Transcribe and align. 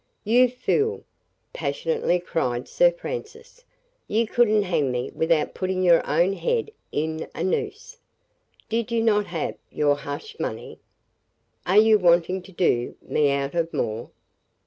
"'You 0.23 0.47
fool!' 0.49 1.03
passionately 1.53 2.19
cried 2.19 2.67
Sir 2.67 2.89
Francis. 2.89 3.63
'You 4.07 4.25
couldn't 4.25 4.63
hang 4.63 4.91
me 4.91 5.11
without 5.13 5.53
putting 5.53 5.83
your 5.83 6.01
own 6.09 6.33
head 6.33 6.71
in 6.91 7.27
a 7.35 7.43
noose. 7.43 7.99
Did 8.67 8.91
you 8.91 9.03
not 9.03 9.27
have 9.27 9.53
your 9.69 9.93
hush 9.95 10.37
money? 10.39 10.79
Are 11.67 11.77
you 11.77 11.99
wanting 11.99 12.41
to 12.41 12.51
do 12.51 12.95
me 13.03 13.29
out 13.29 13.53
of 13.53 13.71
more? 13.75 14.09